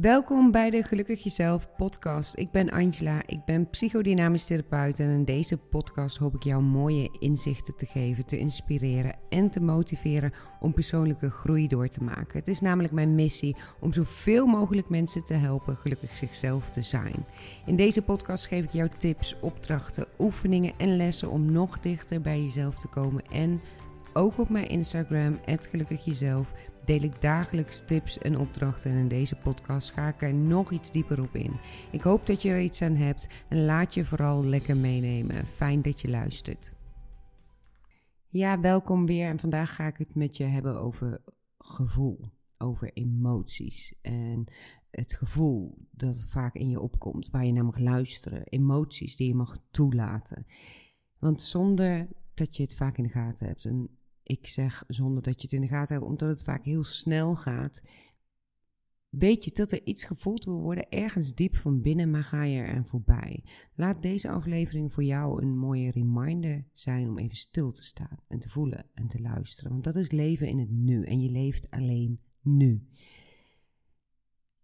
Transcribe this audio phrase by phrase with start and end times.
[0.00, 2.36] Welkom bij de Gelukkig Jezelf podcast.
[2.36, 7.16] Ik ben Angela, ik ben psychodynamisch therapeut en in deze podcast hoop ik jou mooie
[7.18, 12.38] inzichten te geven, te inspireren en te motiveren om persoonlijke groei door te maken.
[12.38, 17.26] Het is namelijk mijn missie om zoveel mogelijk mensen te helpen gelukkig zichzelf te zijn.
[17.66, 22.40] In deze podcast geef ik jou tips, opdrachten, oefeningen en lessen om nog dichter bij
[22.40, 23.60] jezelf te komen en
[24.12, 26.52] ook op mijn Instagram, Gelukkig Jezelf,
[26.90, 30.90] deel ik dagelijks tips en opdrachten en in deze podcast ga ik er nog iets
[30.90, 31.52] dieper op in.
[31.90, 35.46] Ik hoop dat je er iets aan hebt en laat je vooral lekker meenemen.
[35.46, 36.74] Fijn dat je luistert.
[38.28, 41.22] Ja, welkom weer en vandaag ga ik het met je hebben over
[41.58, 44.44] gevoel, over emoties en
[44.90, 49.34] het gevoel dat vaak in je opkomt, waar je naar mag luisteren, emoties die je
[49.34, 50.46] mag toelaten.
[51.18, 53.64] Want zonder dat je het vaak in de gaten hebt.
[53.64, 53.99] En
[54.30, 57.36] ik zeg zonder dat je het in de gaten hebt, omdat het vaak heel snel
[57.36, 57.82] gaat.
[59.08, 62.60] Weet je dat er iets gevoeld wil worden, ergens diep van binnen, maar ga je
[62.60, 63.44] er aan voorbij.
[63.74, 68.38] Laat deze aflevering voor jou een mooie reminder zijn om even stil te staan en
[68.38, 69.70] te voelen en te luisteren.
[69.72, 72.88] Want dat is leven in het nu en je leeft alleen nu.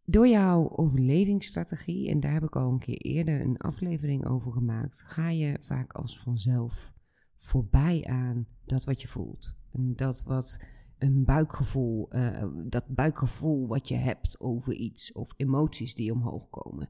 [0.05, 5.03] Door jouw overlevingsstrategie, en daar heb ik al een keer eerder een aflevering over gemaakt,
[5.03, 6.95] ga je vaak als vanzelf
[7.37, 9.57] voorbij aan dat wat je voelt.
[9.79, 10.59] Dat wat
[10.99, 16.89] een buikgevoel, uh, dat buikgevoel wat je hebt over iets of emoties die omhoog komen.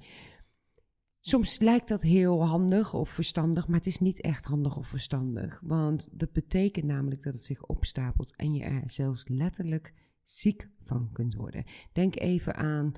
[1.20, 5.60] Soms lijkt dat heel handig of verstandig, maar het is niet echt handig of verstandig.
[5.64, 11.12] Want dat betekent namelijk dat het zich opstapelt en je er zelfs letterlijk ziek van
[11.12, 11.64] kunt worden.
[11.92, 12.92] Denk even aan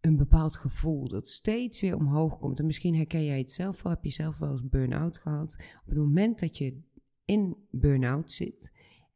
[0.00, 2.58] een bepaald gevoel dat steeds weer omhoog komt.
[2.58, 5.56] En misschien herken jij het zelf wel, heb je zelf wel eens burn-out gehad.
[5.82, 6.80] Op het moment dat je
[7.24, 8.72] in burn-out zit,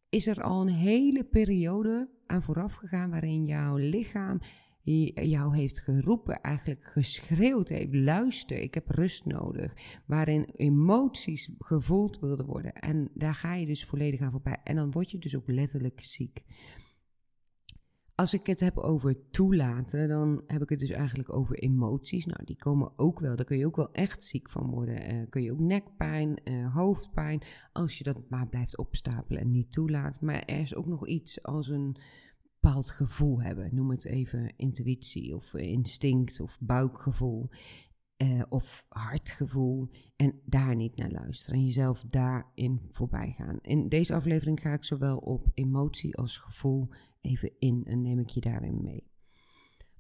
[0.08, 4.40] is er al een hele periode aan vooraf gegaan waarin jouw lichaam
[5.14, 9.72] jou heeft geroepen, eigenlijk geschreeuwd heeft, luister, ik heb rust nodig,
[10.06, 12.72] waarin emoties gevoeld wilden worden.
[12.72, 14.60] En daar ga je dus volledig aan voorbij.
[14.64, 16.42] En dan word je dus ook letterlijk ziek.
[18.18, 22.26] Als ik het heb over toelaten, dan heb ik het dus eigenlijk over emoties.
[22.26, 23.36] Nou, die komen ook wel.
[23.36, 25.14] Daar kun je ook wel echt ziek van worden.
[25.14, 27.42] Uh, kun je ook nekpijn, uh, hoofdpijn,
[27.72, 30.20] als je dat maar blijft opstapelen en niet toelaat.
[30.20, 31.96] Maar er is ook nog iets als een
[32.60, 33.74] bepaald gevoel hebben.
[33.74, 37.48] Noem het even intuïtie of instinct of buikgevoel.
[38.22, 43.58] Uh, of hartgevoel en daar niet naar luisteren en jezelf daarin voorbij gaan.
[43.62, 46.88] In deze aflevering ga ik zowel op emotie als gevoel
[47.20, 49.06] even in en neem ik je daarin mee.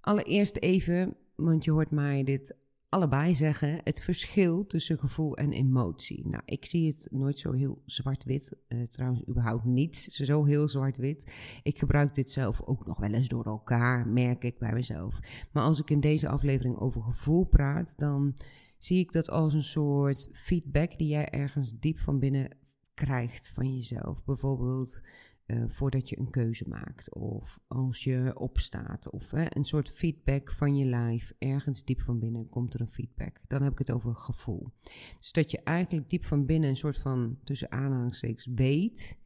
[0.00, 2.56] Allereerst even, want je hoort mij dit
[2.88, 6.28] allebei zeggen, het verschil tussen gevoel en emotie.
[6.28, 11.32] Nou, ik zie het nooit zo heel zwart-wit, uh, trouwens überhaupt niet zo heel zwart-wit.
[11.62, 15.18] Ik gebruik dit zelf ook nog wel eens door elkaar, merk ik bij mezelf.
[15.52, 18.36] Maar als ik in deze aflevering over gevoel praat, dan
[18.78, 22.56] zie ik dat als een soort feedback die jij ergens diep van binnen
[22.94, 24.24] krijgt van jezelf.
[24.24, 25.02] Bijvoorbeeld
[25.48, 30.76] uh, voordat je een keuze maakt of als je opstaat of een soort feedback van
[30.76, 31.32] je lijf.
[31.38, 33.40] Ergens diep van binnen komt er een feedback.
[33.46, 34.72] Dan heb ik het over gevoel.
[35.18, 39.18] Dus dat je eigenlijk diep van binnen een soort van tussen aanhalingstekens weet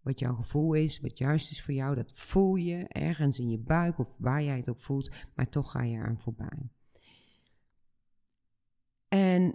[0.00, 1.94] wat jouw gevoel is, wat juist is voor jou.
[1.94, 5.70] Dat voel je ergens in je buik of waar jij het ook voelt, maar toch
[5.70, 6.70] ga je eraan voorbij.
[9.08, 9.54] En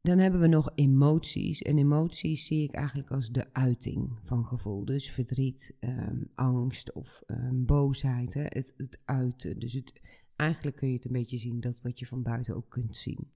[0.00, 1.62] dan hebben we nog emoties.
[1.62, 4.84] En emoties zie ik eigenlijk als de uiting van gevoel.
[4.84, 8.34] Dus verdriet, ehm, angst of um, boosheid.
[8.34, 8.42] Hè?
[8.42, 9.58] Het, het uiten.
[9.58, 10.00] Dus het,
[10.36, 13.32] eigenlijk kun je het een beetje zien dat wat je van buiten ook kunt zien.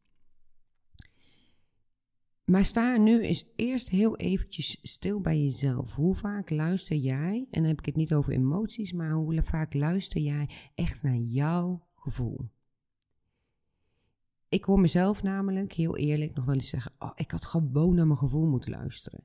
[2.45, 5.95] Maar sta nu eens eerst heel eventjes stil bij jezelf.
[5.95, 9.75] Hoe vaak luister jij, en dan heb ik het niet over emoties, maar hoe vaak
[9.75, 12.51] luister jij echt naar jouw gevoel?
[14.53, 18.07] Ik hoor mezelf namelijk, heel eerlijk, nog wel eens zeggen: oh, ik had gewoon naar
[18.07, 19.25] mijn gevoel moeten luisteren.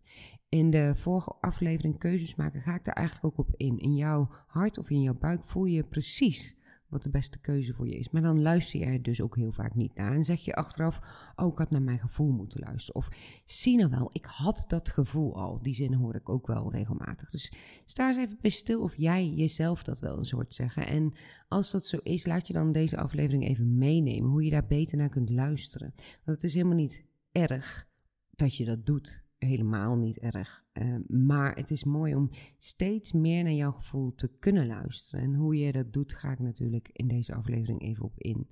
[0.49, 3.77] In de vorige aflevering Keuzes maken ga ik daar eigenlijk ook op in.
[3.77, 6.56] In jouw hart of in jouw buik voel je precies
[6.89, 8.09] wat de beste keuze voor je is.
[8.09, 10.13] Maar dan luister je er dus ook heel vaak niet naar.
[10.13, 10.99] En zeg je achteraf,
[11.35, 12.95] oh, ik had naar mijn gevoel moeten luisteren.
[12.95, 13.07] Of
[13.45, 15.61] zie nou wel, ik had dat gevoel al.
[15.61, 17.29] Die zin hoor ik ook wel regelmatig.
[17.29, 17.51] Dus
[17.85, 20.87] sta eens even bij stil of jij jezelf dat wel een soort zeggen.
[20.87, 21.13] En
[21.47, 24.29] als dat zo is, laat je dan deze aflevering even meenemen.
[24.29, 25.93] Hoe je daar beter naar kunt luisteren.
[25.95, 27.87] Want het is helemaal niet erg
[28.35, 30.65] dat je dat doet helemaal niet erg.
[30.73, 35.25] Uh, maar het is mooi om steeds meer naar jouw gevoel te kunnen luisteren.
[35.25, 38.47] En hoe je dat doet, ga ik natuurlijk in deze aflevering even op in.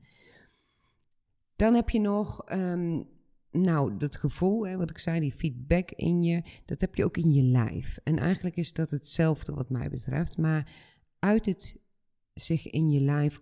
[1.55, 3.07] Dan heb je nog, um,
[3.51, 7.17] nou, dat gevoel, hè, wat ik zei, die feedback in je, dat heb je ook
[7.17, 7.97] in je lijf.
[8.03, 10.73] En eigenlijk is dat hetzelfde wat mij betreft, maar
[11.19, 11.83] uit het
[12.33, 13.41] zich in je lijf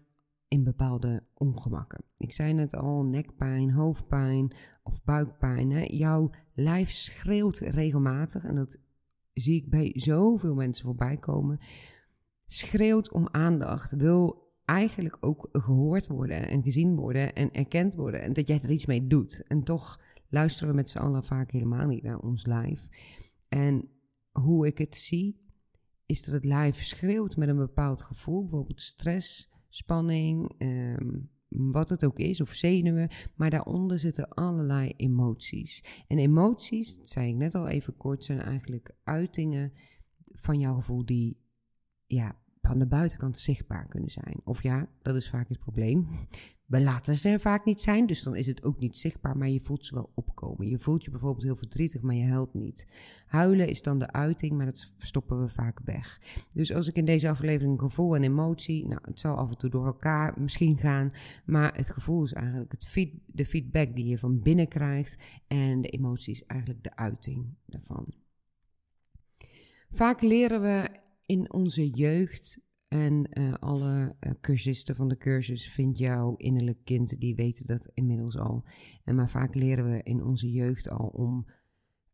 [0.54, 2.04] in bepaalde ongemakken.
[2.18, 4.54] Ik zei net al, nekpijn, hoofdpijn
[4.84, 5.72] of buikpijn.
[5.72, 5.82] Hè?
[5.82, 8.80] Jouw lijf schreeuwt regelmatig en dat
[9.34, 11.60] zie ik bij zoveel mensen voorbij komen.
[12.46, 18.22] Schreeuwt om aandacht, wil eigenlijk ook gehoord worden en gezien worden en erkend worden.
[18.22, 19.44] En dat jij er iets mee doet.
[19.48, 22.88] En toch luisteren we met z'n allen vaak helemaal niet naar ons lijf.
[23.48, 23.90] En
[24.32, 25.42] hoe ik het zie,
[26.06, 32.06] is dat het lijf schreeuwt met een bepaald gevoel, bijvoorbeeld stress, spanning, ehm, wat het
[32.06, 36.04] ook is, of zenuwen, maar daaronder zitten allerlei emoties.
[36.08, 39.74] En emoties, dat zei ik net al even kort, zijn eigenlijk uitingen
[40.25, 41.38] van jouw gevoel die
[42.06, 44.42] ja, aan de buitenkant zichtbaar kunnen zijn.
[44.44, 46.07] Of ja, dat is vaak het probleem.
[46.65, 49.50] We laten ze er vaak niet zijn, dus dan is het ook niet zichtbaar, maar
[49.50, 50.68] je voelt ze wel opkomen.
[50.68, 52.88] Je voelt je bijvoorbeeld heel verdrietig, maar je huilt niet.
[53.25, 56.21] Huilen is dan de uiting, maar dat stoppen we vaak weg.
[56.54, 59.69] Dus als ik in deze aflevering gevoel en emotie, nou, het zal af en toe
[59.69, 61.12] door elkaar misschien gaan,
[61.45, 65.81] maar het gevoel is eigenlijk het feed, de feedback die je van binnen krijgt en
[65.81, 68.13] de emotie is eigenlijk de uiting daarvan.
[69.89, 71.01] Vaak leren we
[71.33, 77.19] in onze jeugd en uh, alle uh, cursisten van de cursus vindt jouw innerlijk kind,
[77.19, 78.65] die weten dat inmiddels al.
[79.03, 81.45] En maar vaak leren we in onze jeugd al om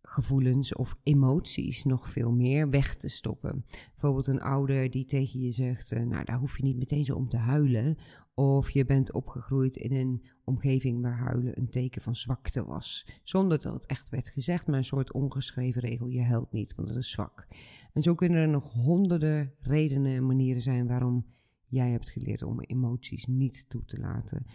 [0.10, 3.66] gevoelens of emoties nog veel meer weg te stoppen.
[3.90, 7.16] Bijvoorbeeld een ouder die tegen je zegt, uh, nou daar hoef je niet meteen zo
[7.16, 7.98] om te huilen.
[8.34, 13.08] Of je bent opgegroeid in een omgeving waar huilen een teken van zwakte was.
[13.24, 16.88] Zonder dat het echt werd gezegd, maar een soort ongeschreven regel, je huilt niet, want
[16.88, 17.48] dat is zwak.
[17.94, 21.26] En zo kunnen er nog honderden redenen en manieren zijn waarom
[21.66, 24.46] jij hebt geleerd om emoties niet toe te laten.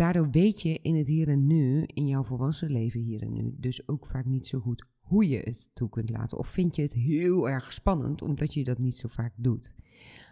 [0.00, 3.54] Daardoor weet je in het hier en nu, in jouw volwassen leven hier en nu,
[3.58, 6.38] dus ook vaak niet zo goed hoe je het toe kunt laten.
[6.38, 9.74] Of vind je het heel erg spannend omdat je dat niet zo vaak doet.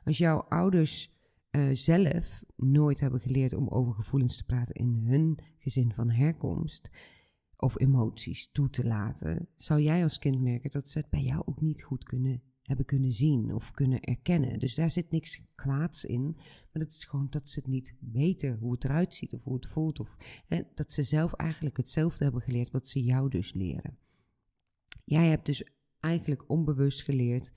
[0.04, 1.10] Als jouw ouders
[1.50, 6.90] uh, zelf nooit hebben geleerd om over gevoelens te praten in hun gezin van herkomst,
[7.56, 11.42] of emoties toe te laten, zou jij als kind merken dat ze het bij jou
[11.44, 14.58] ook niet goed kunnen hebben kunnen zien of kunnen erkennen.
[14.58, 18.58] Dus daar zit niks kwaads in, maar dat is gewoon dat ze het niet weten
[18.58, 20.00] hoe het eruit ziet of hoe het voelt.
[20.00, 20.16] Of
[20.46, 23.98] hè, dat ze zelf eigenlijk hetzelfde hebben geleerd wat ze jou dus leren.
[25.04, 25.64] Jij hebt dus
[26.00, 27.52] eigenlijk onbewust geleerd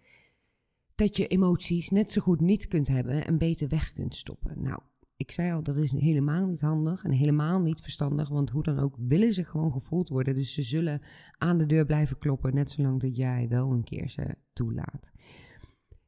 [0.96, 4.62] dat je emoties net zo goed niet kunt hebben en beter weg kunt stoppen.
[4.62, 4.82] Nou,
[5.22, 8.80] ik zei al, dat is helemaal niet handig en helemaal niet verstandig, want hoe dan
[8.80, 10.36] ook willen ze gewoon gevoeld worden.
[10.36, 11.02] Dus ze zullen
[11.38, 15.12] aan de deur blijven kloppen, net zolang dat jij wel een keer ze toelaat.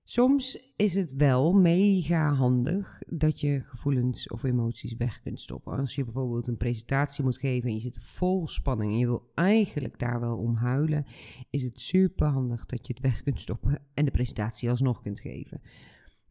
[0.03, 5.77] Soms is het wel mega handig dat je gevoelens of emoties weg kunt stoppen.
[5.77, 9.31] Als je bijvoorbeeld een presentatie moet geven en je zit vol spanning en je wil
[9.33, 11.05] eigenlijk daar wel om huilen,
[11.49, 15.19] is het super handig dat je het weg kunt stoppen en de presentatie alsnog kunt
[15.19, 15.61] geven.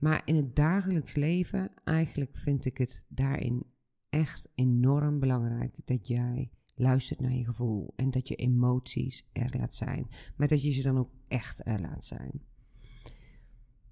[0.03, 3.67] Maar in het dagelijks leven, eigenlijk vind ik het daarin
[4.09, 9.75] echt enorm belangrijk dat jij luistert naar je gevoel en dat je emoties er laat
[9.75, 10.07] zijn.
[10.37, 12.43] Maar dat je ze dan ook echt er laat zijn.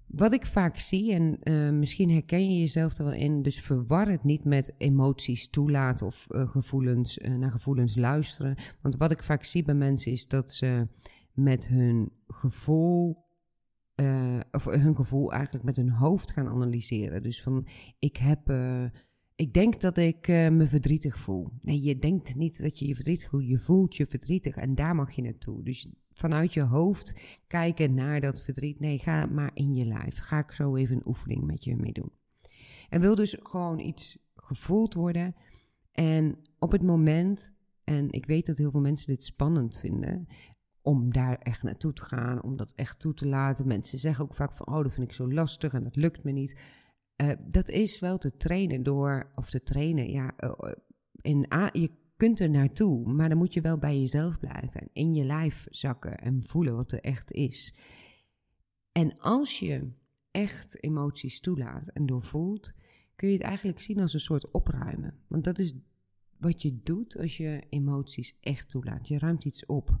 [0.07, 4.07] Wat ik vaak zie, en uh, misschien herken je jezelf er wel in, dus verwar
[4.07, 8.55] het niet met emoties toelaten of uh, gevoelens, uh, naar gevoelens luisteren.
[8.81, 10.87] Want wat ik vaak zie bij mensen is dat ze
[11.33, 13.29] met hun gevoel
[14.01, 17.23] uh, of hun gevoel eigenlijk met hun hoofd gaan analyseren.
[17.23, 17.67] Dus van,
[17.99, 18.83] ik heb, uh,
[19.35, 21.47] ik denk dat ik uh, me verdrietig voel.
[21.59, 24.95] Nee, je denkt niet dat je je verdrietig voelt, je voelt je verdrietig en daar
[24.95, 25.63] mag je naartoe.
[25.63, 28.79] Dus vanuit je hoofd kijken naar dat verdriet.
[28.79, 30.17] Nee, ga maar in je lijf.
[30.17, 32.11] Ga ik zo even een oefening met je mee doen.
[32.89, 35.35] En wil dus gewoon iets gevoeld worden.
[35.91, 37.53] En op het moment,
[37.83, 40.27] en ik weet dat heel veel mensen dit spannend vinden,
[40.81, 43.67] om daar echt naartoe te gaan, om dat echt toe te laten.
[43.67, 46.31] Mensen zeggen ook vaak van, oh, dat vind ik zo lastig en dat lukt me
[46.31, 46.59] niet.
[47.21, 50.71] Uh, dat is wel te trainen door, of te trainen, ja, uh,
[51.21, 55.13] in, je kunt er naartoe, maar dan moet je wel bij jezelf blijven en in
[55.13, 57.73] je lijf zakken en voelen wat er echt is.
[58.91, 59.91] En als je
[60.31, 62.73] echt emoties toelaat en doorvoelt,
[63.15, 65.13] kun je het eigenlijk zien als een soort opruimen.
[65.27, 65.73] Want dat is
[66.37, 69.07] wat je doet als je emoties echt toelaat.
[69.07, 69.99] Je ruimt iets op.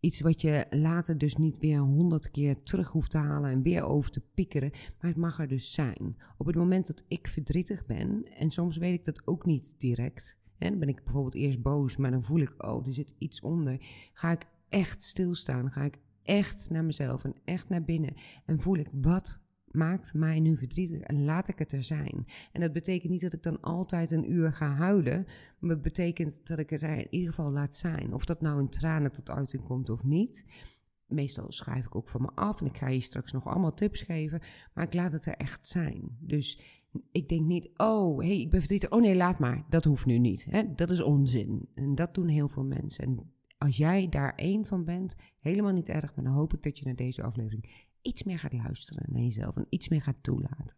[0.00, 3.82] Iets wat je later dus niet weer honderd keer terug hoeft te halen en weer
[3.82, 4.70] over te piekeren.
[4.70, 6.16] Maar het mag er dus zijn.
[6.38, 10.38] Op het moment dat ik verdrietig ben, en soms weet ik dat ook niet direct.
[10.58, 13.76] Dan ben ik bijvoorbeeld eerst boos, maar dan voel ik, oh, er zit iets onder.
[14.12, 15.70] Ga ik echt stilstaan?
[15.70, 18.14] Ga ik echt naar mezelf en echt naar binnen?
[18.46, 22.26] En voel ik, wat maakt mij nu verdrietig en laat ik het er zijn.
[22.52, 25.26] En dat betekent niet dat ik dan altijd een uur ga huilen,
[25.58, 28.14] maar het betekent dat ik het er in ieder geval laat zijn.
[28.14, 30.44] Of dat nou een tranen tot uiting komt of niet.
[31.06, 34.02] Meestal schrijf ik ook van me af en ik ga je straks nog allemaal tips
[34.02, 34.40] geven,
[34.74, 36.16] maar ik laat het er echt zijn.
[36.20, 36.60] Dus
[37.12, 38.90] ik denk niet, oh, hey, ik ben verdrietig.
[38.90, 39.64] Oh nee, laat maar.
[39.68, 40.46] Dat hoeft nu niet.
[40.50, 40.74] Hè?
[40.74, 41.68] Dat is onzin.
[41.74, 43.04] En dat doen heel veel mensen.
[43.04, 46.14] En als jij daar één van bent, helemaal niet erg.
[46.14, 49.56] Maar dan hoop ik dat je naar deze aflevering iets meer gaat luisteren naar jezelf.
[49.56, 50.76] En iets meer gaat toelaten.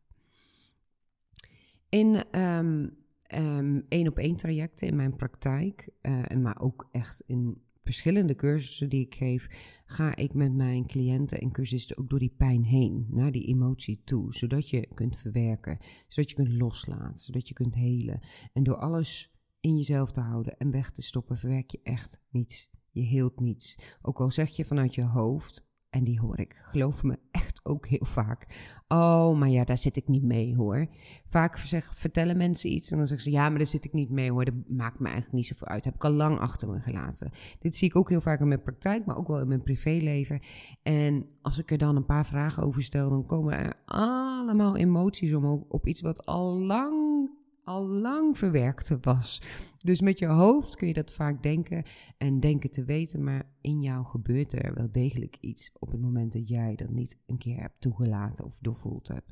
[1.88, 2.96] In um,
[3.34, 8.88] um, één op één trajecten in mijn praktijk, uh, maar ook echt in verschillende cursussen
[8.88, 9.48] die ik geef,
[9.86, 14.00] ga ik met mijn cliënten en cursisten ook door die pijn heen, naar die emotie
[14.04, 18.20] toe, zodat je kunt verwerken, zodat je kunt loslaten, zodat je kunt helen.
[18.52, 22.70] En door alles in jezelf te houden en weg te stoppen, verwerk je echt niets.
[22.90, 23.78] Je heelt niets.
[24.00, 27.86] Ook al zeg je vanuit je hoofd, en die hoor ik, geloof me, echt ook
[27.86, 28.46] heel vaak.
[28.88, 30.86] Oh, maar ja, daar zit ik niet mee hoor.
[31.26, 31.58] Vaak
[31.94, 34.44] vertellen mensen iets en dan zeggen ze: Ja, maar daar zit ik niet mee hoor.
[34.44, 35.84] Dat maakt me eigenlijk niet zoveel uit.
[35.84, 37.30] heb ik al lang achter me gelaten.
[37.58, 40.40] Dit zie ik ook heel vaak in mijn praktijk, maar ook wel in mijn privéleven.
[40.82, 45.34] En als ik er dan een paar vragen over stel, dan komen er allemaal emoties
[45.34, 47.30] omhoog op iets wat al lang
[47.64, 49.42] al lang verwerkt was.
[49.78, 51.84] Dus met je hoofd kun je dat vaak denken
[52.18, 56.32] en denken te weten, maar in jou gebeurt er wel degelijk iets op het moment
[56.32, 59.30] dat jij dat niet een keer hebt toegelaten of doorvoeld hebt.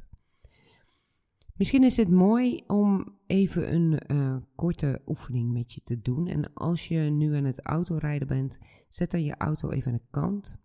[1.60, 6.26] Misschien is het mooi om even een uh, korte oefening met je te doen.
[6.26, 8.58] En als je nu aan het autorijden bent,
[8.88, 10.58] zet dan je auto even aan de kant.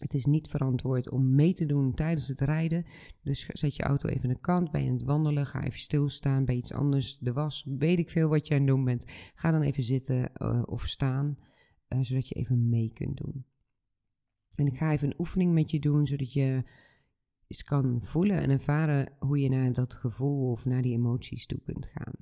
[0.00, 2.84] Het is niet verantwoord om mee te doen tijdens het rijden.
[3.22, 4.70] Dus zet je auto even aan de kant.
[4.70, 5.46] Ben je aan het wandelen?
[5.46, 6.44] Ga even stilstaan.
[6.44, 7.18] bij iets anders?
[7.18, 7.66] De was?
[7.78, 9.04] Weet ik veel wat je aan het doen bent.
[9.34, 11.36] Ga dan even zitten uh, of staan.
[11.88, 13.44] Uh, zodat je even mee kunt doen.
[14.54, 16.06] En ik ga even een oefening met je doen.
[16.06, 16.64] Zodat je
[17.46, 21.60] eens kan voelen en ervaren hoe je naar dat gevoel of naar die emoties toe
[21.64, 22.14] kunt gaan.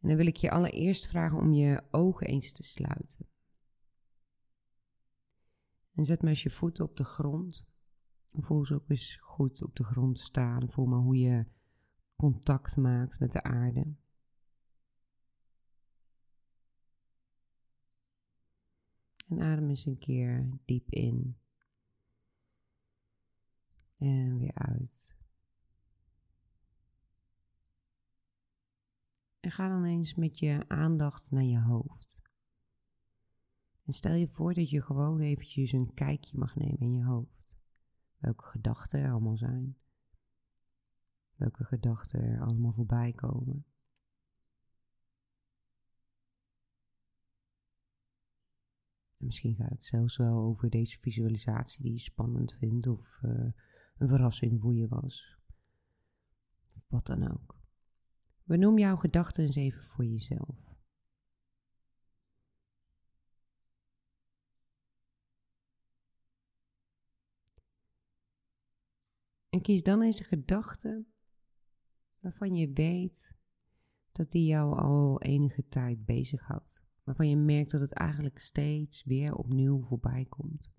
[0.00, 3.26] En dan wil ik je allereerst vragen om je ogen eens te sluiten.
[5.96, 7.68] En zet maar eens je voeten op de grond.
[8.32, 10.70] Voel ze ook eens goed op de grond staan.
[10.70, 11.46] Voel maar hoe je
[12.16, 13.94] contact maakt met de aarde.
[19.28, 21.38] En adem eens een keer diep in.
[23.96, 25.16] En weer uit.
[29.40, 32.25] En ga dan eens met je aandacht naar je hoofd.
[33.86, 37.58] En stel je voor dat je gewoon eventjes een kijkje mag nemen in je hoofd.
[38.16, 39.76] Welke gedachten er allemaal zijn.
[41.34, 43.66] Welke gedachten er allemaal voorbij komen.
[49.18, 53.52] En misschien gaat het zelfs wel over deze visualisatie die je spannend vindt of uh,
[53.96, 55.38] een verrassing voor je was.
[56.88, 57.58] wat dan ook.
[58.42, 60.65] Benoem jouw gedachten eens even voor jezelf.
[69.56, 71.04] En kies dan eens een gedachte
[72.20, 73.36] waarvan je weet
[74.12, 76.86] dat die jou al enige tijd bezighoudt.
[77.04, 80.72] Waarvan je merkt dat het eigenlijk steeds weer opnieuw voorbij komt.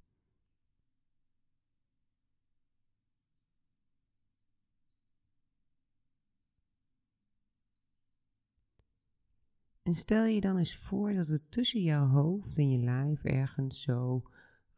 [9.81, 13.81] En stel je dan eens voor dat het tussen jouw hoofd en je lijf ergens
[13.81, 14.24] zo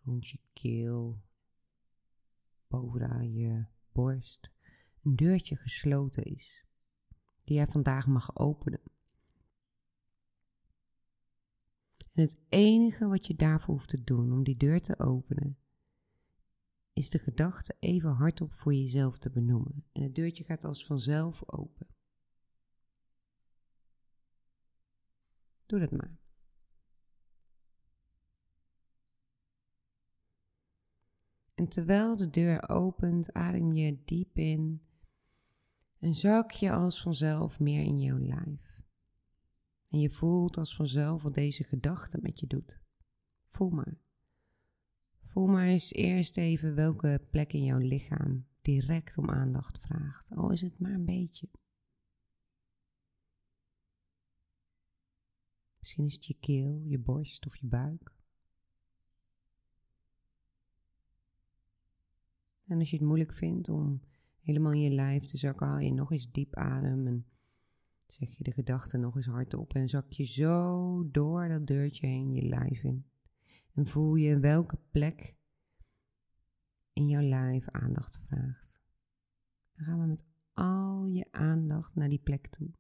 [0.03, 1.21] rond je keel,
[2.67, 3.77] bovenaan je
[4.07, 6.65] een deurtje gesloten is,
[7.43, 8.81] die jij vandaag mag openen.
[12.13, 15.57] En het enige wat je daarvoor hoeft te doen om die deur te openen,
[16.93, 19.85] is de gedachte even hardop voor jezelf te benoemen.
[19.91, 21.87] En het deurtje gaat als vanzelf open.
[25.65, 26.17] Doe dat maar.
[31.59, 34.81] En terwijl de deur opent, adem je diep in
[35.97, 38.81] en zak je als vanzelf meer in jouw lijf.
[39.87, 42.81] En je voelt als vanzelf wat deze gedachte met je doet.
[43.45, 43.97] Voel maar.
[45.21, 50.51] Voel maar eens eerst even welke plek in jouw lichaam direct om aandacht vraagt, al
[50.51, 51.49] is het maar een beetje.
[55.79, 58.18] Misschien is het je keel, je borst of je buik.
[62.69, 64.01] En als je het moeilijk vindt om
[64.39, 67.25] helemaal in je lijf te zakken, haal je nog eens diep adem en
[68.05, 72.33] zeg je de gedachten nog eens hardop en zak je zo door dat deurtje heen
[72.33, 73.05] je lijf in.
[73.73, 75.35] En voel je welke plek
[76.93, 78.81] in jouw lijf aandacht vraagt.
[79.73, 82.71] Dan gaan we met al je aandacht naar die plek toe.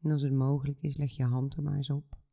[0.00, 2.25] En als het mogelijk is, leg je hand er maar eens op.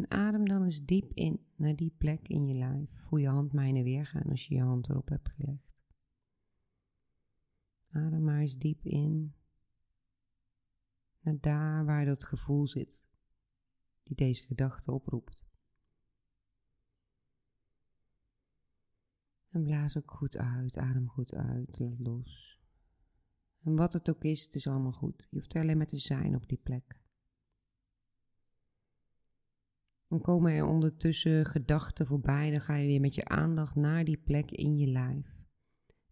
[0.00, 2.90] En adem dan eens diep in naar die plek in je lijf.
[2.94, 5.82] Voel je handmijnen weer gaan als je je hand erop hebt gelegd.
[7.90, 9.34] Adem maar eens diep in
[11.20, 13.08] naar daar waar dat gevoel zit
[14.02, 15.46] die deze gedachte oproept.
[19.48, 22.60] En blaas ook goed uit, adem goed uit, laat los.
[23.62, 25.26] En wat het ook is, het is allemaal goed.
[25.30, 26.99] Je hoeft er alleen maar te zijn op die plek.
[30.10, 34.18] Dan komen er ondertussen gedachten voorbij, dan ga je weer met je aandacht naar die
[34.18, 35.38] plek in je lijf.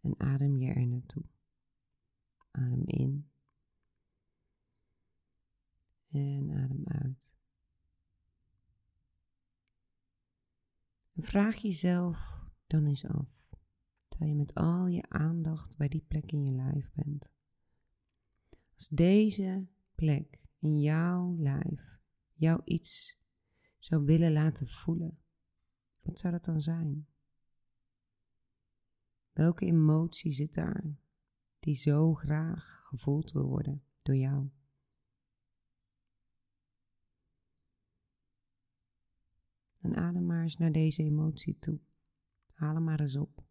[0.00, 1.24] En adem je er naartoe.
[2.50, 3.30] Adem in.
[6.10, 7.36] En adem uit.
[11.16, 13.46] Vraag jezelf dan eens af,
[14.08, 17.30] terwijl je met al je aandacht bij die plek in je lijf bent.
[18.74, 21.98] Als deze plek in jouw lijf
[22.34, 23.18] jou iets
[23.88, 25.18] zou willen laten voelen,
[26.00, 27.08] wat zou dat dan zijn?
[29.32, 30.84] Welke emotie zit daar
[31.58, 34.50] die zo graag gevoeld wil worden door jou?
[39.80, 41.80] En adem maar eens naar deze emotie toe.
[42.54, 43.46] Haal hem maar eens op.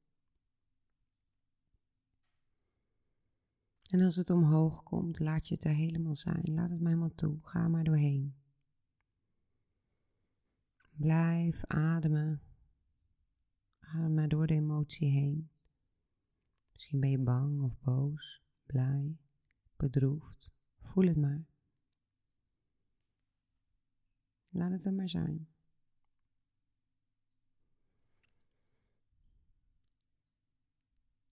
[3.89, 6.53] En als het omhoog komt, laat je het er helemaal zijn.
[6.53, 7.39] Laat het maar helemaal toe.
[7.41, 8.45] Ga maar doorheen.
[10.97, 12.41] Blijf ademen.
[13.79, 15.49] Adem maar door de emotie heen.
[16.71, 19.17] Misschien ben je bang of boos, blij,
[19.75, 20.55] bedroefd.
[20.79, 21.45] Voel het maar.
[24.49, 25.47] Laat het er maar zijn.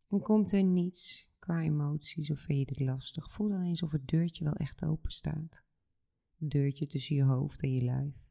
[0.08, 3.92] En komt er niets qua emoties of vind je dit lastig, voel dan eens of
[3.92, 5.64] het deurtje wel echt open staat.
[6.36, 8.25] Het deurtje tussen je hoofd en je lijf.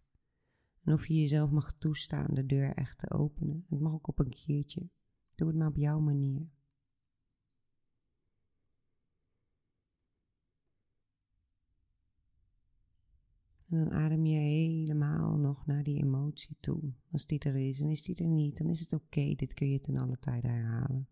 [0.84, 3.66] En of je jezelf mag toestaan de deur echt te openen.
[3.68, 4.88] Het mag ook op een keertje.
[5.34, 6.48] Doe het maar op jouw manier.
[13.68, 16.92] En dan adem je helemaal nog naar die emotie toe.
[17.10, 19.34] Als die er is en is die er niet, dan is het oké.
[19.34, 21.08] Dit kun je ten alle tijde herhalen.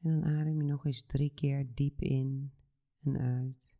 [0.00, 2.52] En dan adem je nog eens drie keer diep in
[3.02, 3.78] en uit.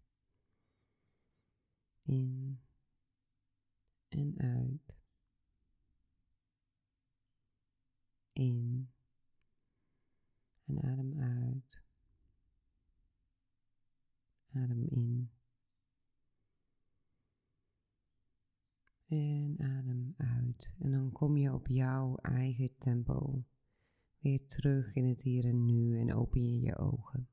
[2.08, 2.60] In
[4.08, 4.98] en uit.
[8.32, 8.90] In
[10.64, 11.82] en adem uit.
[14.50, 15.30] Adem in.
[19.06, 20.74] En adem uit.
[20.78, 23.44] En dan kom je op jouw eigen tempo
[24.18, 27.28] weer terug in het hier en nu en open je je ogen.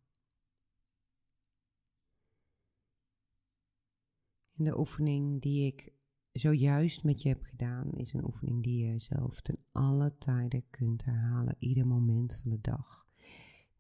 [4.58, 5.94] En de oefening die ik
[6.32, 11.06] zojuist met je heb gedaan, is een oefening die je zelf ten alle tijden kunt
[11.06, 13.08] herhalen, ieder moment van de dag.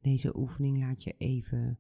[0.01, 1.79] Deze oefening laat je even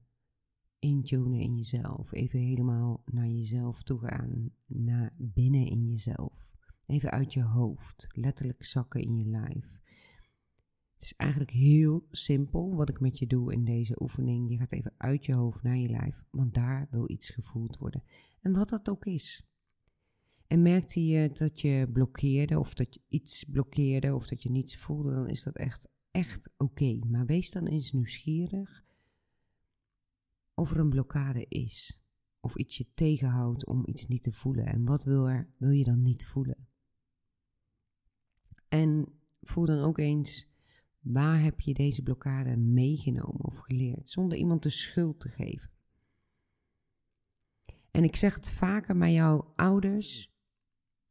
[0.79, 6.53] intunen in jezelf, even helemaal naar jezelf toe gaan, naar binnen in jezelf.
[6.85, 9.79] Even uit je hoofd, letterlijk zakken in je lijf.
[10.93, 14.49] Het is eigenlijk heel simpel wat ik met je doe in deze oefening.
[14.49, 18.03] Je gaat even uit je hoofd naar je lijf, want daar wil iets gevoeld worden.
[18.45, 19.45] En wat dat ook is.
[20.47, 24.77] En merkte je dat je blokkeerde of dat je iets blokkeerde of dat je niets
[24.77, 26.99] voelde, dan is dat echt, echt oké.
[27.07, 28.83] Maar wees dan eens nieuwsgierig
[30.53, 31.99] of er een blokkade is.
[32.39, 34.65] Of iets je tegenhoudt om iets niet te voelen.
[34.65, 36.67] En wat wil, er, wil je dan niet voelen?
[38.67, 40.47] En voel dan ook eens
[40.99, 45.74] Waar heb je deze blokkade meegenomen of geleerd, zonder iemand de schuld te geven?
[47.95, 50.33] En ik zeg het vaker, maar jouw ouders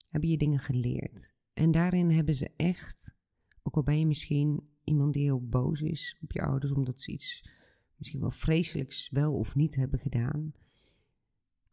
[0.08, 1.34] hebben je dingen geleerd.
[1.52, 3.16] En daarin hebben ze echt,
[3.62, 7.12] ook al ben je misschien iemand die heel boos is op je ouders, omdat ze
[7.12, 7.48] iets
[7.96, 10.52] misschien wel vreselijks wel of niet hebben gedaan.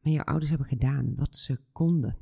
[0.01, 2.17] Maar jouw ouders hebben gedaan wat ze konden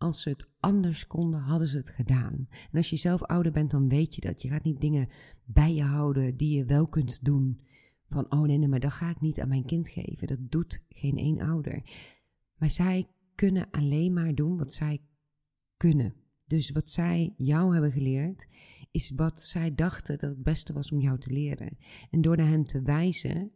[0.00, 2.48] als ze het anders konden, hadden ze het gedaan.
[2.50, 4.42] En als je zelf ouder bent, dan weet je dat.
[4.42, 5.08] Je gaat niet dingen
[5.44, 7.60] bij je houden die je wel kunt doen.
[8.08, 10.26] Van, oh nee, nee, maar dat ga ik niet aan mijn kind geven.
[10.26, 11.82] Dat doet geen één ouder.
[12.60, 15.02] Maar zij kunnen alleen maar doen wat zij
[15.76, 16.14] kunnen.
[16.46, 18.46] Dus wat zij jou hebben geleerd,
[18.90, 21.78] is wat zij dachten dat het beste was om jou te leren.
[22.10, 23.52] En door naar hen te wijzen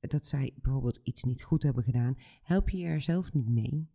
[0.00, 3.88] dat zij bijvoorbeeld iets niet goed hebben gedaan, help je er zelf niet mee.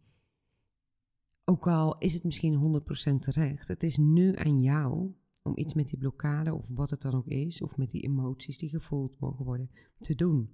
[1.46, 2.82] Ook al is het misschien
[3.14, 7.02] 100% terecht, het is nu aan jou om iets met die blokkade of wat het
[7.02, 10.50] dan ook is, of met die emoties die gevoeld mogen worden, te doen.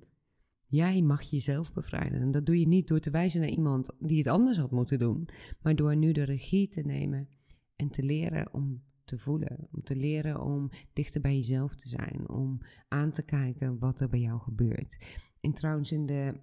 [0.68, 2.22] Jij mag jezelf bevrijden.
[2.22, 5.00] En dat doe je niet door te wijzen naar iemand die het anders had moeten
[5.00, 5.28] doen,
[5.62, 7.28] maar door nu de regie te nemen
[7.76, 9.68] en te leren om te voelen.
[9.72, 12.30] Om te leren om dichter bij jezelf te zijn.
[12.30, 14.98] Om aan te kijken wat er bij jou gebeurt.
[15.42, 16.34] En trouwens, in de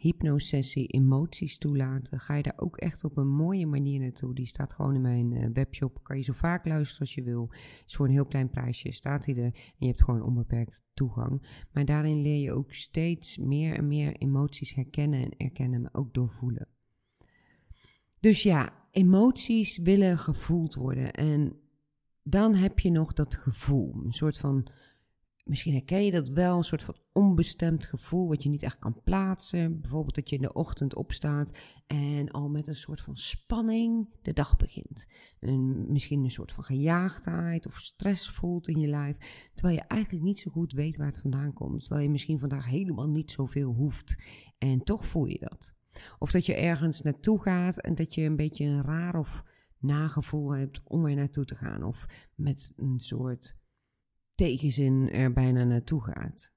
[0.00, 4.34] hypnosessie emoties toelaten, ga je daar ook echt op een mooie manier naartoe.
[4.34, 6.02] Die staat gewoon in mijn uh, webshop.
[6.02, 7.50] Kan je zo vaak luisteren als je wil.
[7.86, 9.44] Is voor een heel klein prijsje staat hij er.
[9.44, 11.66] En je hebt gewoon onbeperkt toegang.
[11.72, 16.14] Maar daarin leer je ook steeds meer en meer emoties herkennen en erkennen, maar ook
[16.14, 16.68] doorvoelen.
[18.20, 21.12] Dus ja, emoties willen gevoeld worden.
[21.12, 21.52] En
[22.22, 23.94] dan heb je nog dat gevoel.
[24.04, 24.66] Een soort van
[25.50, 29.02] misschien herken je dat wel, een soort van onbestemd gevoel wat je niet echt kan
[29.02, 29.80] plaatsen.
[29.80, 34.32] Bijvoorbeeld dat je in de ochtend opstaat en al met een soort van spanning de
[34.32, 35.06] dag begint.
[35.40, 39.16] En misschien een soort van gejaagdheid of stress voelt in je lijf,
[39.54, 41.80] terwijl je eigenlijk niet zo goed weet waar het vandaan komt.
[41.80, 44.22] Terwijl je misschien vandaag helemaal niet zoveel hoeft
[44.58, 45.74] en toch voel je dat.
[46.18, 49.42] Of dat je ergens naartoe gaat en dat je een beetje een raar of
[49.78, 51.82] nagevoel hebt om er naartoe te gaan.
[51.82, 53.59] Of met een soort
[54.40, 56.52] tegenzin er bijna naartoe gaat.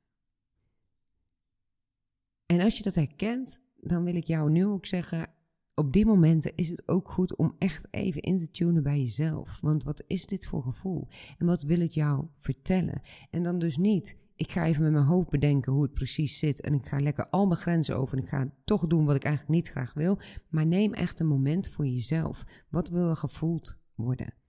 [2.46, 5.30] En als je dat herkent, dan wil ik jou nu ook zeggen:
[5.74, 9.60] op die momenten is het ook goed om echt even in te tunen bij jezelf.
[9.62, 11.08] Want wat is dit voor gevoel?
[11.38, 13.02] En wat wil het jou vertellen?
[13.30, 16.62] En dan dus niet, ik ga even met mijn hoofd bedenken hoe het precies zit.
[16.62, 18.18] En ik ga lekker al mijn grenzen over.
[18.18, 20.20] En ik ga toch doen wat ik eigenlijk niet graag wil.
[20.50, 22.44] Maar neem echt een moment voor jezelf.
[22.70, 24.43] Wat wil er gevoeld worden?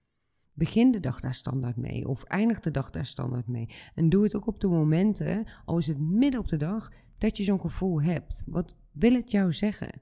[0.57, 3.69] Begin de dag daar standaard mee of eindig de dag daar standaard mee.
[3.93, 7.37] En doe het ook op de momenten, al is het midden op de dag, dat
[7.37, 8.43] je zo'n gevoel hebt.
[8.45, 10.01] Wat wil het jou zeggen?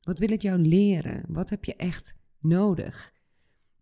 [0.00, 1.24] Wat wil het jou leren?
[1.28, 3.12] Wat heb je echt nodig?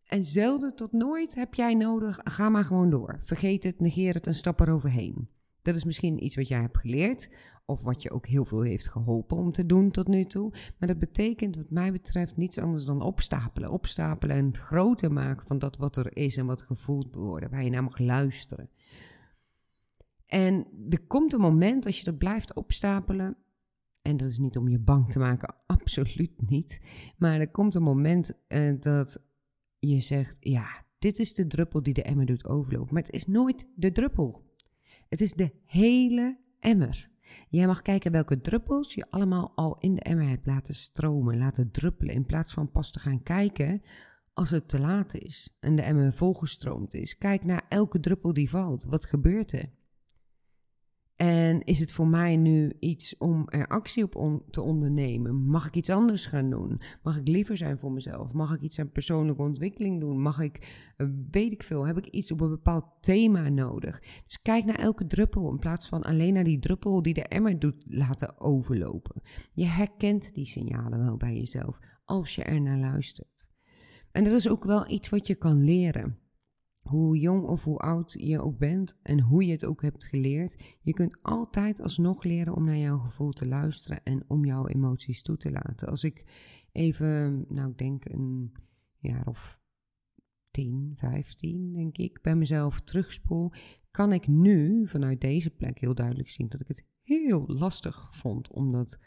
[0.04, 3.20] En zelden tot nooit heb jij nodig, ga maar gewoon door.
[3.22, 5.28] Vergeet het, negeer het en stap eroverheen.
[5.62, 7.28] Dat is misschien iets wat jij hebt geleerd,
[7.70, 10.52] of wat je ook heel veel heeft geholpen om te doen tot nu toe.
[10.78, 13.70] Maar dat betekent, wat mij betreft, niets anders dan opstapelen.
[13.70, 17.70] Opstapelen en groter maken van dat wat er is en wat gevoeld wordt, waar je
[17.70, 18.70] naar mag luisteren.
[20.26, 23.36] En er komt een moment als je dat blijft opstapelen.
[24.02, 26.80] En dat is niet om je bang te maken, absoluut niet.
[27.18, 29.22] Maar er komt een moment uh, dat
[29.78, 32.94] je zegt: Ja, dit is de druppel die de emmer doet overlopen.
[32.94, 34.49] Maar het is nooit de druppel.
[35.10, 37.08] Het is de hele emmer.
[37.48, 41.70] Jij mag kijken welke druppels je allemaal al in de emmer hebt laten stromen, laten
[41.70, 43.82] druppelen, in plaats van pas te gaan kijken
[44.32, 47.18] als het te laat is en de emmer volgestroomd is.
[47.18, 48.84] Kijk naar elke druppel die valt.
[48.84, 49.70] Wat gebeurt er?
[51.20, 55.34] En is het voor mij nu iets om er actie op te ondernemen?
[55.34, 56.80] Mag ik iets anders gaan doen?
[57.02, 58.32] Mag ik liever zijn voor mezelf?
[58.32, 60.20] Mag ik iets aan persoonlijke ontwikkeling doen?
[60.20, 64.00] Mag ik, eh, weet ik veel, heb ik iets op een bepaald thema nodig?
[64.26, 67.58] Dus kijk naar elke druppel in plaats van alleen naar die druppel die de emmer
[67.58, 69.22] doet laten overlopen.
[69.52, 73.50] Je herkent die signalen wel bij jezelf als je er naar luistert.
[74.12, 76.18] En dat is ook wel iets wat je kan leren
[76.80, 80.78] hoe jong of hoe oud je ook bent en hoe je het ook hebt geleerd,
[80.80, 85.22] je kunt altijd alsnog leren om naar jouw gevoel te luisteren en om jouw emoties
[85.22, 85.88] toe te laten.
[85.88, 86.24] Als ik
[86.72, 88.52] even, nou ik denk een
[88.98, 89.60] jaar of
[90.50, 93.52] 10, 15 denk ik, bij mezelf terugspoel,
[93.90, 98.50] kan ik nu vanuit deze plek heel duidelijk zien dat ik het heel lastig vond
[98.52, 98.98] om dat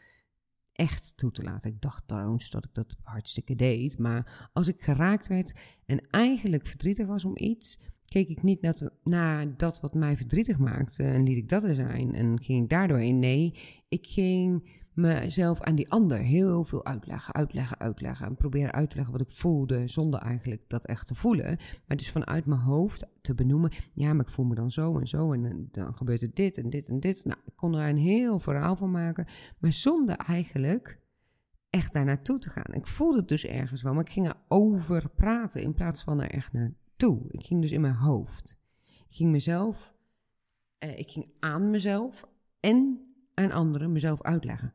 [0.74, 1.70] echt toe te laten.
[1.70, 3.98] Ik dacht trouwens dat ik dat hartstikke deed.
[3.98, 9.58] Maar als ik geraakt werd en eigenlijk verdrietig was om iets, keek ik niet naar,
[9.58, 12.14] dat wat mij verdrietig maakte en liet ik dat er zijn.
[12.14, 13.20] En ging ik daardoor in.
[13.20, 13.54] Nee,
[13.90, 18.26] ik ging mezelf aan die ander heel veel uitleggen, uitleggen, uitleggen.
[18.26, 21.58] En proberen uit te leggen wat ik voelde, zonder eigenlijk dat echt te voelen.
[21.88, 25.08] Maar dus vanuit mijn hoofd te benoemen, ja, maar ik voel me dan zo en
[25.08, 25.34] zo.
[25.34, 27.26] En dan gebeurt er dit en dit en dit.
[27.26, 29.28] Nou, ik kon er een heel verhaal van maken.
[29.60, 31.02] Maar zonder eigenlijk
[31.70, 32.74] echt daar naartoe te gaan.
[32.74, 36.32] Ik voelde het dus ergens wel, maar ik ging erover praten in plaats van er
[36.32, 37.22] echt naartoe.
[37.28, 38.62] Ik ging dus in mijn hoofd.
[39.10, 39.94] Ging mezelf,
[40.78, 42.30] eh, ik ging aan mezelf
[42.60, 43.00] en
[43.34, 44.74] aan anderen mezelf uitleggen.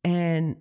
[0.00, 0.58] En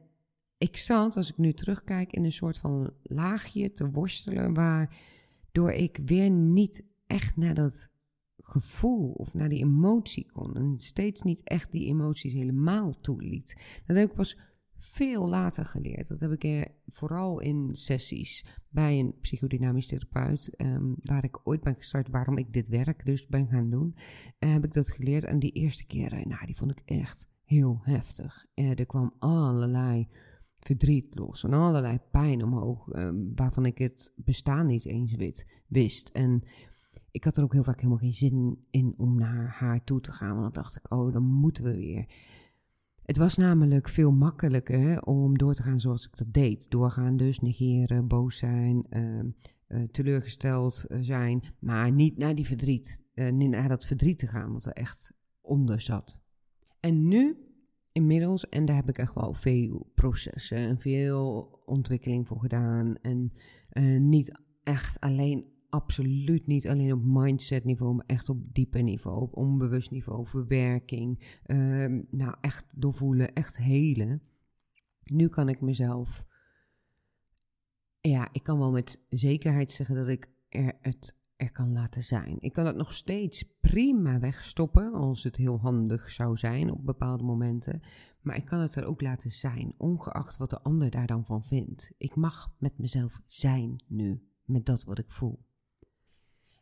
[0.58, 6.00] ik zat, als ik nu terugkijk, in een soort van laagje te worstelen, waardoor ik
[6.06, 7.90] weer niet echt naar dat
[8.38, 10.56] gevoel of naar die emotie kon.
[10.56, 13.56] En steeds niet echt die emoties helemaal toeliet.
[13.86, 14.38] Dat heb ik pas
[14.78, 16.08] veel later geleerd.
[16.08, 21.62] Dat heb ik er vooral in sessies bij een psychodynamisch therapeut, um, waar ik ooit
[21.62, 23.96] ben gestart, waarom ik dit werk dus ben gaan doen,
[24.40, 25.24] uh, heb ik dat geleerd.
[25.24, 28.46] En die eerste keren, nou, die vond ik echt heel heftig.
[28.56, 30.08] Uh, er kwam allerlei
[30.60, 35.16] verdriet los en allerlei pijn omhoog, um, waarvan ik het bestaan niet eens
[35.68, 36.10] wist.
[36.10, 36.44] En
[37.12, 40.12] ik had er ook heel vaak helemaal geen zin in om naar haar toe te
[40.12, 40.40] gaan.
[40.40, 42.06] Want dan dacht ik, oh, dan moeten we weer.
[43.04, 46.70] Het was namelijk veel makkelijker om door te gaan zoals ik dat deed.
[46.70, 49.30] Doorgaan dus, negeren, boos zijn, ehm,
[49.68, 51.44] eh, teleurgesteld eh, zijn.
[51.60, 56.22] Maar niet naar die verdriet, naar dat verdriet te gaan wat er echt onder zat.
[56.80, 57.38] En nu
[57.92, 62.96] inmiddels, en daar heb ik echt wel veel processen en veel ontwikkeling voor gedaan.
[63.02, 63.32] En
[64.10, 69.38] niet echt alleen absoluut niet alleen op mindset niveau, maar echt op diepe niveau, op
[69.38, 71.40] onbewust niveau, verwerking.
[71.46, 74.22] Uh, nou, echt doorvoelen, echt helen.
[75.04, 76.26] Nu kan ik mezelf,
[78.02, 82.38] ja, ik kan wel met zekerheid zeggen dat ik er het er kan laten zijn.
[82.40, 87.24] Ik kan het nog steeds prima wegstoppen als het heel handig zou zijn op bepaalde
[87.24, 87.82] momenten.
[88.22, 91.44] Maar ik kan het er ook laten zijn, ongeacht wat de ander daar dan van
[91.44, 91.94] vindt.
[91.98, 95.46] Ik mag met mezelf zijn nu, met dat wat ik voel.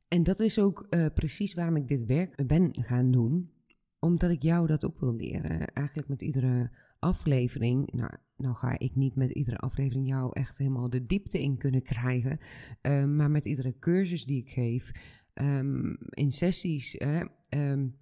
[0.07, 3.51] En dat is ook uh, precies waarom ik dit werk ben gaan doen.
[3.99, 5.67] Omdat ik jou dat ook wil leren.
[5.67, 6.71] Eigenlijk met iedere
[7.06, 7.91] aflevering.
[7.91, 11.82] Nou, nou ga ik niet met iedere aflevering jou echt helemaal de diepte in kunnen
[11.82, 12.39] krijgen.
[12.82, 14.91] Uh, maar met iedere cursus die ik geef.
[15.34, 16.96] Um, in sessies.
[16.96, 17.96] Uh, um,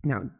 [0.00, 0.30] nou,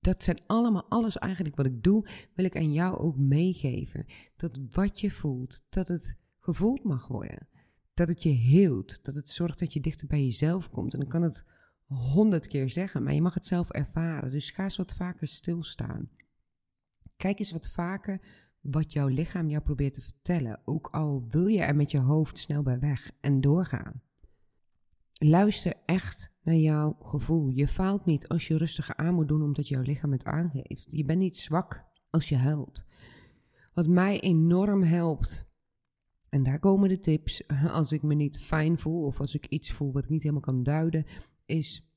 [0.00, 4.04] dat zijn allemaal, alles eigenlijk wat ik doe, wil ik aan jou ook meegeven.
[4.36, 7.48] Dat wat je voelt, dat het gevoeld mag worden
[7.94, 9.04] dat het je heelt.
[9.04, 10.92] Dat het zorgt dat je dichter bij jezelf komt.
[10.92, 11.44] En dan kan het
[11.86, 14.30] honderd keer zeggen, maar je mag het zelf ervaren.
[14.30, 16.10] Dus ga eens wat vaker stilstaan.
[17.16, 18.20] Kijk eens wat vaker
[18.60, 20.60] wat jouw lichaam jou probeert te vertellen.
[20.64, 24.02] Ook al wil je er met je hoofd snel bij weg en doorgaan.
[25.12, 27.48] Luister echt naar jouw gevoel.
[27.48, 30.92] Je faalt niet als je rustiger aan moet doen omdat jouw lichaam het aangeeft.
[30.92, 32.84] Je bent niet zwak als je huilt.
[33.74, 35.52] Wat mij enorm helpt
[36.28, 37.48] en daar komen de tips.
[37.70, 40.42] Als ik me niet fijn voel of als ik iets voel wat ik niet helemaal
[40.42, 41.06] kan duiden,
[41.46, 41.93] is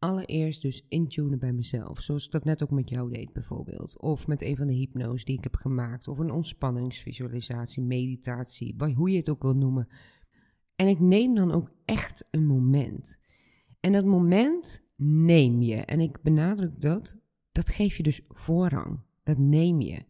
[0.00, 2.00] allereerst dus intunen bij mezelf.
[2.00, 4.00] Zoals ik dat net ook met jou deed bijvoorbeeld.
[4.00, 6.08] Of met een van de hypno's die ik heb gemaakt.
[6.08, 9.88] Of een ontspanningsvisualisatie, meditatie, hoe je het ook wil noemen.
[10.76, 13.20] En ik neem dan ook echt een moment.
[13.80, 15.76] En dat moment neem je.
[15.76, 17.22] En ik benadruk dat.
[17.52, 19.00] Dat geef je dus voorrang.
[19.22, 20.04] Dat neem je.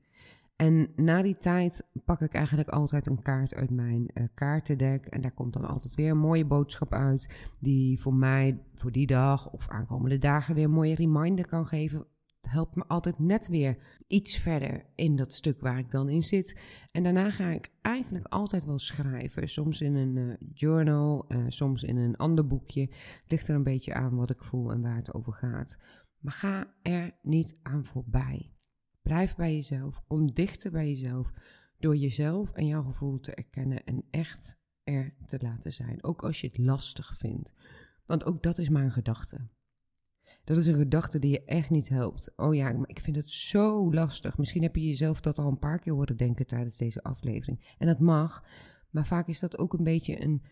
[0.60, 5.06] En na die tijd pak ik eigenlijk altijd een kaart uit mijn uh, kaartendek.
[5.06, 7.34] En daar komt dan altijd weer een mooie boodschap uit.
[7.58, 12.06] Die voor mij voor die dag of aankomende dagen weer een mooie reminder kan geven.
[12.40, 16.22] Het helpt me altijd net weer iets verder in dat stuk waar ik dan in
[16.22, 16.60] zit.
[16.92, 19.48] En daarna ga ik eigenlijk altijd wel schrijven.
[19.48, 22.90] Soms in een uh, journal, uh, soms in een ander boekje.
[23.26, 25.78] Ligt er een beetje aan wat ik voel en waar het over gaat.
[26.18, 28.50] Maar ga er niet aan voorbij.
[29.10, 30.02] Blijf bij jezelf.
[30.06, 31.32] Kom dichter bij jezelf.
[31.78, 36.04] Door jezelf en jouw gevoel te erkennen en echt er te laten zijn.
[36.04, 37.54] Ook als je het lastig vindt.
[38.06, 39.48] Want ook dat is maar een gedachte.
[40.44, 42.32] Dat is een gedachte die je echt niet helpt.
[42.36, 44.38] Oh ja, maar ik vind het zo lastig.
[44.38, 47.74] Misschien heb je jezelf dat al een paar keer horen denken tijdens deze aflevering.
[47.78, 48.44] En dat mag.
[48.90, 50.42] Maar vaak is dat ook een beetje een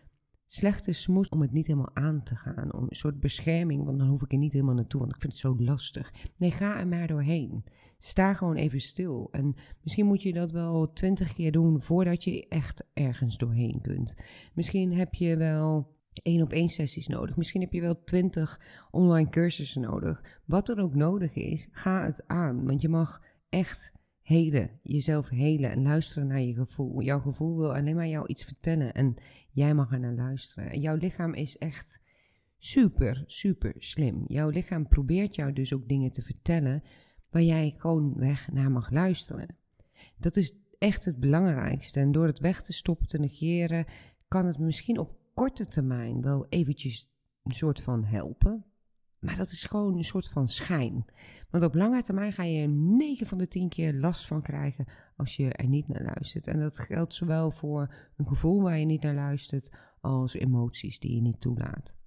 [0.51, 2.73] slechte smoes om het niet helemaal aan te gaan.
[2.73, 5.33] Om een soort bescherming, want dan hoef ik er niet helemaal naartoe, want ik vind
[5.33, 6.13] het zo lastig.
[6.37, 7.63] Nee, ga er maar doorheen.
[7.97, 9.27] Sta gewoon even stil.
[9.31, 14.15] En misschien moet je dat wel twintig keer doen voordat je echt ergens doorheen kunt.
[14.53, 17.37] Misschien heb je wel één op één sessies nodig.
[17.37, 20.39] Misschien heb je wel twintig online cursussen nodig.
[20.45, 22.65] Wat er ook nodig is, ga het aan.
[22.65, 23.91] Want je mag echt
[24.29, 27.01] helen, jezelf helen en luisteren naar je gevoel.
[27.01, 29.15] Jouw gevoel wil alleen maar jou iets vertellen en
[29.51, 30.71] jij mag er naar luisteren.
[30.71, 32.01] En jouw lichaam is echt
[32.57, 34.23] super, super slim.
[34.27, 36.83] Jouw lichaam probeert jou dus ook dingen te vertellen
[37.29, 39.55] waar jij gewoon weg naar mag luisteren.
[40.17, 41.99] Dat is echt het belangrijkste.
[41.99, 43.85] En door het weg te stoppen, te negeren,
[44.27, 47.11] kan het misschien op korte termijn wel eventjes
[47.43, 48.65] een soort van helpen.
[49.19, 51.05] Maar dat is gewoon een soort van schijn.
[51.49, 54.85] Want op lange termijn ga je er 9 van de 10 keer last van krijgen
[55.15, 56.47] als je er niet naar luistert.
[56.47, 61.15] En dat geldt zowel voor een gevoel waar je niet naar luistert, als emoties die
[61.15, 61.97] je niet toelaat.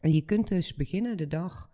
[0.00, 1.70] En je kunt dus beginnen de dag,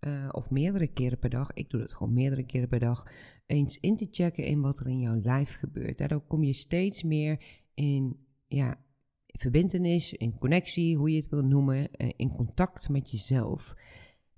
[0.00, 3.12] uh, of meerdere keren per dag, ik doe dat gewoon meerdere keren per dag,
[3.46, 5.98] eens in te checken in wat er in jouw lijf gebeurt.
[5.98, 7.44] Daardoor kom je steeds meer
[7.74, 8.76] in ja,
[9.32, 13.74] verbindenis, in connectie, hoe je het wil noemen, eh, in contact met jezelf.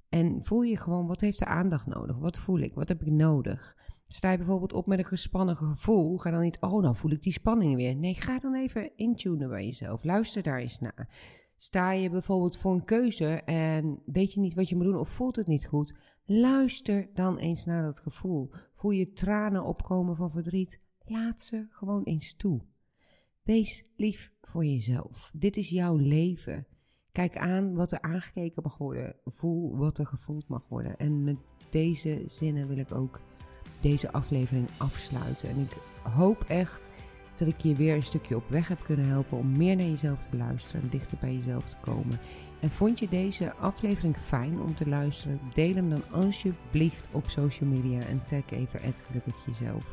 [0.09, 2.19] En voel je gewoon, wat heeft de aandacht nodig?
[2.19, 2.75] Wat voel ik?
[2.75, 3.77] Wat heb ik nodig?
[4.07, 7.23] Sta je bijvoorbeeld op met een gespannen gevoel, ga dan niet, oh, nou voel ik
[7.23, 7.97] die spanning weer.
[7.97, 10.05] Nee, ga dan even intunen bij jezelf.
[10.05, 11.09] Luister daar eens naar.
[11.57, 15.09] Sta je bijvoorbeeld voor een keuze en weet je niet wat je moet doen of
[15.09, 15.95] voelt het niet goed?
[16.25, 18.51] Luister dan eens naar dat gevoel.
[18.75, 20.81] Voel je tranen opkomen van verdriet?
[21.05, 22.61] Laat ze gewoon eens toe.
[23.45, 25.31] Wees lief voor jezelf.
[25.35, 26.67] Dit is jouw leven.
[27.13, 29.17] Kijk aan wat er aangekeken mag worden.
[29.25, 30.97] Voel wat er gevoeld mag worden.
[30.97, 31.37] En met
[31.71, 33.21] deze zinnen wil ik ook
[33.81, 35.49] deze aflevering afsluiten.
[35.49, 36.91] En ik hoop echt
[37.35, 40.29] dat ik je weer een stukje op weg heb kunnen helpen om meer naar jezelf
[40.29, 42.21] te luisteren en dichter bij jezelf te komen.
[42.61, 45.41] En vond je deze aflevering fijn om te luisteren?
[45.53, 49.85] Deel hem dan alsjeblieft op social media en tag even het gelukkig jezelf.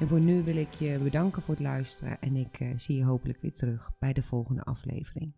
[0.00, 3.04] En voor nu wil ik je bedanken voor het luisteren en ik uh, zie je
[3.04, 5.32] hopelijk weer terug bij de volgende aflevering.